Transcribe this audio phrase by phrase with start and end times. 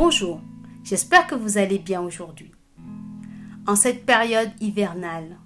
[0.00, 0.40] Bonjour,
[0.84, 2.52] j'espère que vous allez bien aujourd'hui.
[3.66, 5.38] En cette période hivernale,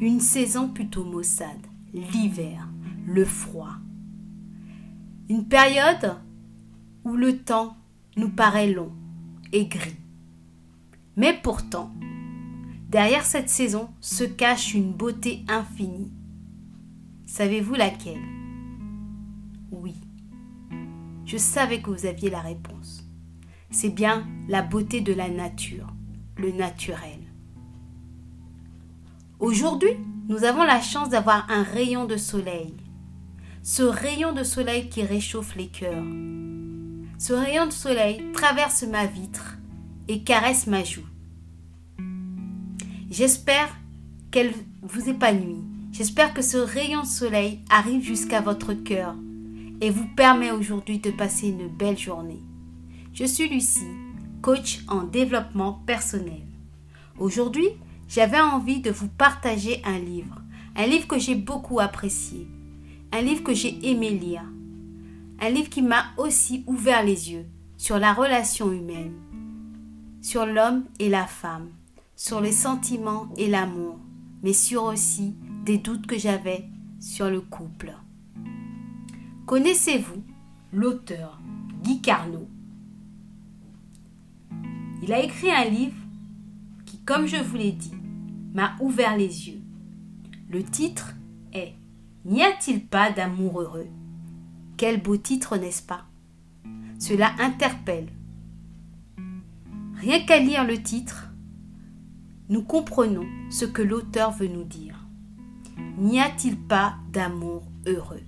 [0.00, 2.66] une saison plutôt maussade, l'hiver,
[3.06, 3.74] le froid.
[5.28, 6.16] Une période
[7.04, 7.76] où le temps
[8.16, 8.90] nous paraît long
[9.52, 10.00] et gris.
[11.16, 11.92] Mais pourtant,
[12.88, 16.10] derrière cette saison se cache une beauté infinie.
[17.26, 18.24] Savez-vous laquelle?
[19.70, 19.96] Oui,
[21.26, 23.01] je savais que vous aviez la réponse.
[23.74, 25.86] C'est bien la beauté de la nature,
[26.36, 27.18] le naturel.
[29.40, 29.96] Aujourd'hui,
[30.28, 32.74] nous avons la chance d'avoir un rayon de soleil.
[33.62, 36.04] Ce rayon de soleil qui réchauffe les cœurs.
[37.18, 39.56] Ce rayon de soleil traverse ma vitre
[40.06, 41.06] et caresse ma joue.
[43.10, 43.74] J'espère
[44.30, 44.52] qu'elle
[44.82, 45.64] vous épanouit.
[45.92, 49.14] J'espère que ce rayon de soleil arrive jusqu'à votre cœur
[49.80, 52.42] et vous permet aujourd'hui de passer une belle journée.
[53.14, 53.84] Je suis Lucie,
[54.40, 56.46] coach en développement personnel.
[57.18, 57.68] Aujourd'hui,
[58.08, 60.40] j'avais envie de vous partager un livre,
[60.76, 62.48] un livre que j'ai beaucoup apprécié,
[63.12, 64.44] un livre que j'ai aimé lire,
[65.42, 67.44] un livre qui m'a aussi ouvert les yeux
[67.76, 69.12] sur la relation humaine,
[70.22, 71.68] sur l'homme et la femme,
[72.16, 73.98] sur les sentiments et l'amour,
[74.42, 75.34] mais sur aussi
[75.66, 76.64] des doutes que j'avais
[76.98, 77.92] sur le couple.
[79.44, 80.22] Connaissez-vous
[80.72, 81.38] l'auteur
[81.82, 82.48] Guy Carnot?
[85.02, 85.96] Il a écrit un livre
[86.86, 87.92] qui, comme je vous l'ai dit,
[88.54, 89.60] m'a ouvert les yeux.
[90.48, 91.14] Le titre
[91.52, 91.74] est
[92.24, 93.88] N'y a-t-il pas d'amour heureux?
[94.76, 96.04] Quel beau titre, n'est-ce pas?
[97.00, 98.10] Cela interpelle.
[99.96, 101.32] Rien qu'à lire le titre,
[102.48, 105.04] nous comprenons ce que l'auteur veut nous dire.
[105.98, 108.22] N'y a-t-il pas d'amour heureux?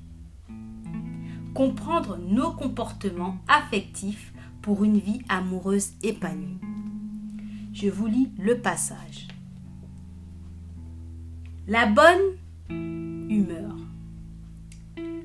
[1.55, 4.34] Comprendre nos comportements affectifs
[4.65, 6.59] pour une vie amoureuse épanouie.
[7.75, 9.29] Je vous lis le passage.
[11.69, 12.39] La bonne
[12.71, 13.77] humeur.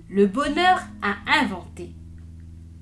[0.10, 1.96] Le bonheur à inventer.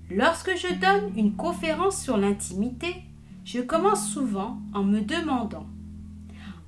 [0.10, 3.04] Lorsque je donne une conférence sur l'intimité,
[3.46, 5.68] je commence souvent en me demandant,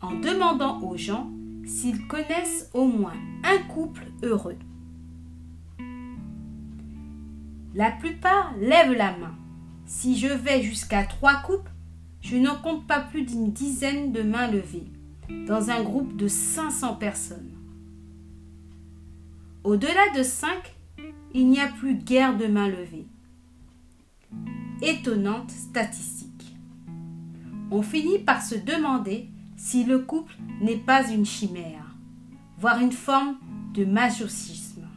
[0.02, 1.32] en demandant aux gens
[1.66, 4.60] s'ils connaissent au moins un couple heureux.
[7.74, 9.34] La plupart lèvent la main.
[9.90, 11.72] Si je vais jusqu'à trois couples,
[12.22, 14.86] je n'en compte pas plus d'une dizaine de mains levées,
[15.48, 17.50] dans un groupe de 500 personnes.
[19.64, 20.76] Au-delà de cinq,
[21.34, 23.08] il n'y a plus guère de mains levées.
[24.84, 26.56] Étonnante statistique.
[27.72, 29.28] On finit par se demander
[29.58, 31.96] si le couple n'est pas une chimère,
[32.60, 33.38] voire une forme
[33.74, 34.88] de masochisme.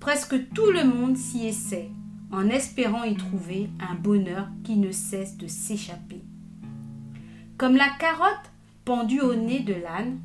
[0.00, 1.88] Presque tout le monde s'y essaie,
[2.32, 6.22] en espérant y trouver un bonheur qui ne cesse de s'échapper.
[7.56, 8.52] Comme la carotte
[8.84, 10.18] pendue au nez de l'âne,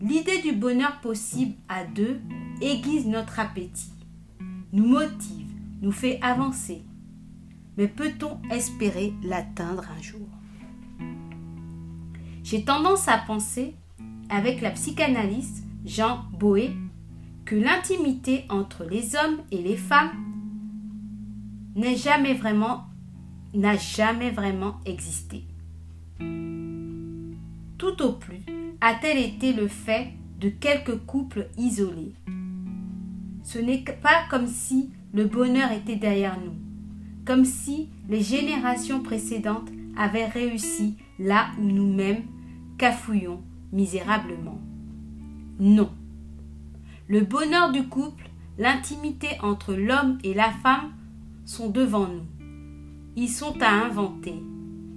[0.00, 2.20] l'idée du bonheur possible à deux
[2.60, 3.92] aiguise notre appétit,
[4.72, 5.48] nous motive,
[5.80, 6.82] nous fait avancer.
[7.76, 10.28] Mais peut-on espérer l'atteindre un jour?
[12.42, 13.74] J'ai tendance à penser,
[14.30, 16.70] avec la psychanalyste Jean Boé,
[17.44, 20.10] que l'intimité entre les hommes et les femmes
[21.78, 22.84] n'a jamais vraiment
[24.84, 25.44] existé.
[27.78, 28.42] Tout au plus
[28.80, 32.14] a-t-elle été le fait de quelques couples isolés?
[33.44, 36.56] Ce n'est pas comme si le bonheur était derrière nous,
[37.24, 42.24] comme si les générations précédentes avaient réussi là où nous-mêmes
[42.76, 44.60] cafouillons misérablement.
[45.60, 45.90] Non.
[47.06, 48.28] Le bonheur du couple,
[48.58, 50.92] l'intimité entre l'homme et la femme
[51.48, 52.26] sont devant nous.
[53.16, 54.34] Ils sont à inventer.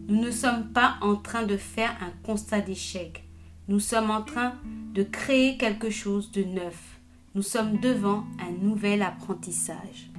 [0.10, 3.26] Nous ne sommes pas en train de faire un constat d'échec.
[3.70, 4.56] Nous sommes en train
[4.94, 7.00] de créer quelque chose de neuf.
[7.36, 10.12] Nous sommes devant un nouvel apprentissage.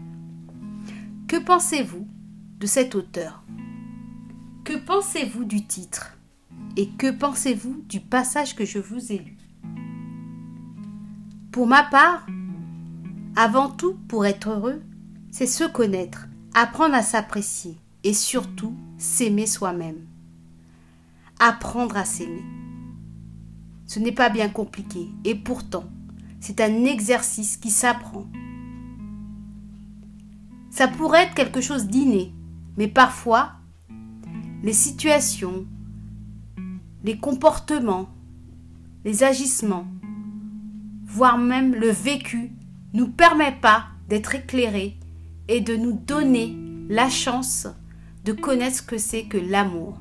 [1.29, 2.09] Que pensez-vous
[2.61, 3.45] de cet auteur?
[4.65, 6.17] Que pensez-vous du titre?
[6.79, 9.37] Et que pensez-vous du passage que je vous ai lu?
[11.51, 12.27] Pour ma part,
[13.37, 14.83] avant tout, pour être heureux,
[15.33, 20.07] c'est se connaître, apprendre à s'apprécier et surtout s'aimer soi-même.
[21.41, 22.45] Apprendre à s'aimer.
[23.87, 25.85] Ce n'est pas bien compliqué et pourtant,
[26.39, 28.27] c'est un exercice qui s'apprend.
[30.71, 32.35] Ça pourrait être quelque chose d'inné,
[32.77, 33.53] mais parfois,
[34.63, 35.67] les situations,
[37.05, 38.11] les comportements,
[39.07, 39.87] les agissements,
[41.07, 42.53] voire même le vécu,
[42.93, 44.99] nous permet pas d'être éclairés
[45.53, 46.57] et de nous donner
[46.89, 47.67] la chance
[48.25, 49.99] de connaître ce que c'est que l'amour.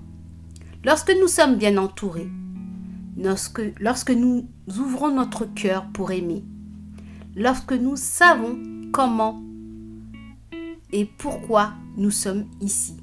[0.86, 2.30] Lorsque nous sommes bien entourés,
[3.18, 6.46] lorsque, lorsque nous ouvrons notre cœur pour aimer,
[7.36, 8.58] lorsque nous savons
[8.94, 9.44] comment
[10.94, 12.96] et pourquoi nous sommes ici,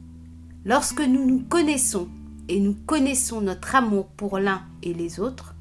[0.64, 2.08] lorsque nous nous connaissons
[2.48, 5.54] et nous connaissons notre amour pour l'un et les autres,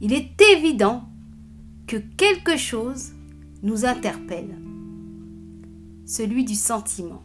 [0.00, 1.08] il est évident
[1.88, 3.14] que quelque chose
[3.64, 4.60] nous interpelle,
[6.08, 7.22] celui du sentiment.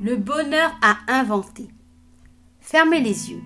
[0.00, 1.68] Le bonheur à inventer.
[2.60, 3.42] Fermez les yeux.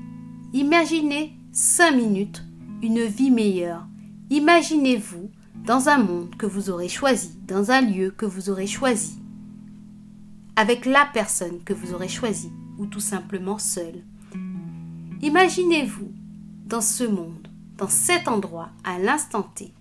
[0.53, 2.45] Imaginez cinq minutes
[2.81, 3.89] une vie meilleure.
[4.31, 5.29] Imaginez-vous
[5.67, 9.19] dans un monde que vous aurez choisi, dans un lieu que vous aurez choisi,
[10.55, 14.05] avec la personne que vous aurez choisie, ou tout simplement seul.
[15.21, 16.13] Imaginez-vous
[16.67, 19.73] dans ce monde, dans cet endroit, à l'instant T,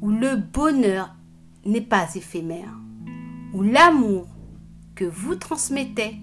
[0.00, 1.14] où le bonheur
[1.64, 2.74] n'est pas éphémère,
[3.52, 4.26] où l'amour
[4.94, 6.16] que vous transmettez,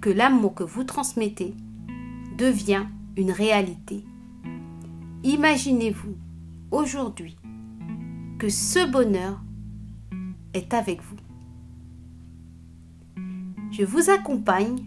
[0.00, 1.54] que l'amour que vous transmettez
[2.36, 2.86] devient
[3.16, 4.04] une réalité.
[5.24, 6.16] Imaginez-vous
[6.70, 7.36] aujourd'hui
[8.38, 9.42] que ce bonheur
[10.54, 11.16] est avec vous.
[13.70, 14.84] Je vous accompagne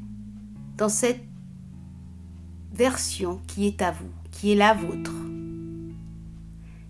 [0.77, 1.23] dans cette
[2.73, 5.13] version qui est à vous, qui est la vôtre.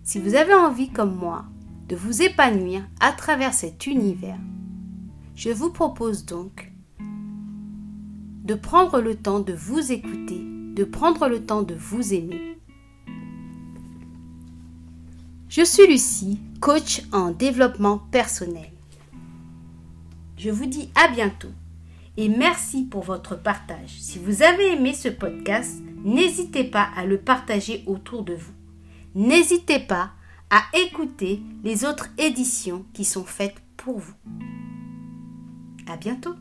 [0.02, 1.44] Si vous avez envie comme moi
[1.88, 4.38] de vous épanouir à travers cet univers,
[5.34, 6.72] je vous propose donc
[8.44, 10.40] de prendre le temps de vous écouter,
[10.74, 12.58] de prendre le temps de vous aimer.
[15.48, 18.70] Je suis Lucie, coach en développement personnel.
[20.36, 21.52] Je vous dis à bientôt
[22.16, 23.98] et merci pour votre partage.
[23.98, 28.52] Si vous avez aimé ce podcast, n'hésitez pas à le partager autour de vous.
[29.14, 30.10] N'hésitez pas
[30.54, 34.14] à écouter les autres éditions qui sont faites pour vous.
[35.88, 36.36] À bientôt!